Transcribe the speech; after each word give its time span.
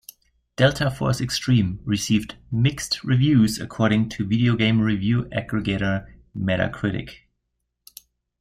"Delta 0.55 0.89
Force: 0.89 1.21
Xtreme" 1.21 1.77
received 1.85 2.33
"mixed" 2.51 3.03
reviews 3.03 3.59
according 3.59 4.09
to 4.09 4.25
video 4.25 4.55
game 4.55 4.81
review 4.81 5.25
aggregator 5.25 6.07
Metacritic. 6.35 7.27